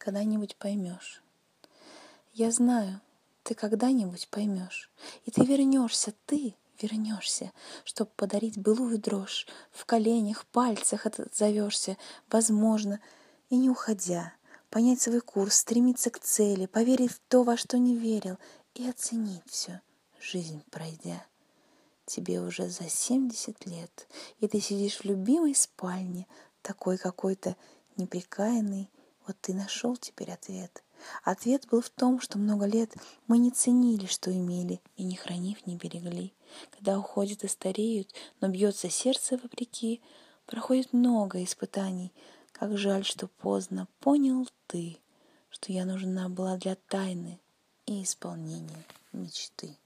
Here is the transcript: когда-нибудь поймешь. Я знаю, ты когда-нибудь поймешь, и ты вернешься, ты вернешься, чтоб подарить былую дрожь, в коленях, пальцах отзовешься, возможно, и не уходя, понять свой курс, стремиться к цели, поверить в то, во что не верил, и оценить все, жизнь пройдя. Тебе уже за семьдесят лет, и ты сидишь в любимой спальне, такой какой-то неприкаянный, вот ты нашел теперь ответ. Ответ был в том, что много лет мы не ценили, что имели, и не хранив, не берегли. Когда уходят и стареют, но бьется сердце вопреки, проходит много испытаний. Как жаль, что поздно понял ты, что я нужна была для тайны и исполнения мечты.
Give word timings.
когда-нибудь 0.00 0.56
поймешь. 0.56 1.22
Я 2.32 2.50
знаю, 2.50 3.00
ты 3.42 3.54
когда-нибудь 3.54 4.28
поймешь, 4.28 4.90
и 5.26 5.30
ты 5.30 5.44
вернешься, 5.44 6.14
ты 6.26 6.56
вернешься, 6.80 7.52
чтоб 7.84 8.10
подарить 8.14 8.58
былую 8.58 8.98
дрожь, 8.98 9.46
в 9.70 9.84
коленях, 9.84 10.46
пальцах 10.46 11.06
отзовешься, 11.06 11.98
возможно, 12.30 12.98
и 13.50 13.56
не 13.56 13.68
уходя, 13.68 14.32
понять 14.70 15.02
свой 15.02 15.20
курс, 15.20 15.56
стремиться 15.56 16.10
к 16.10 16.18
цели, 16.18 16.66
поверить 16.66 17.12
в 17.12 17.20
то, 17.28 17.42
во 17.42 17.56
что 17.56 17.76
не 17.78 17.96
верил, 17.96 18.38
и 18.74 18.88
оценить 18.88 19.42
все, 19.46 19.82
жизнь 20.18 20.62
пройдя. 20.70 21.26
Тебе 22.06 22.40
уже 22.40 22.68
за 22.70 22.88
семьдесят 22.88 23.66
лет, 23.66 24.08
и 24.38 24.48
ты 24.48 24.60
сидишь 24.60 25.00
в 25.00 25.04
любимой 25.04 25.54
спальне, 25.54 26.26
такой 26.62 26.96
какой-то 26.96 27.56
неприкаянный, 27.96 28.88
вот 29.30 29.40
ты 29.40 29.54
нашел 29.54 29.96
теперь 29.96 30.32
ответ. 30.32 30.82
Ответ 31.22 31.68
был 31.70 31.80
в 31.80 31.88
том, 31.88 32.20
что 32.20 32.36
много 32.36 32.66
лет 32.66 32.92
мы 33.28 33.38
не 33.38 33.52
ценили, 33.52 34.06
что 34.06 34.32
имели, 34.32 34.80
и 34.96 35.04
не 35.04 35.14
хранив, 35.14 35.64
не 35.66 35.76
берегли. 35.76 36.32
Когда 36.72 36.98
уходят 36.98 37.44
и 37.44 37.48
стареют, 37.48 38.12
но 38.40 38.48
бьется 38.48 38.90
сердце 38.90 39.36
вопреки, 39.36 40.02
проходит 40.46 40.92
много 40.92 41.44
испытаний. 41.44 42.12
Как 42.50 42.76
жаль, 42.76 43.04
что 43.04 43.28
поздно 43.28 43.86
понял 44.00 44.48
ты, 44.66 44.98
что 45.48 45.72
я 45.72 45.84
нужна 45.84 46.28
была 46.28 46.56
для 46.56 46.74
тайны 46.74 47.38
и 47.86 48.02
исполнения 48.02 48.84
мечты. 49.12 49.76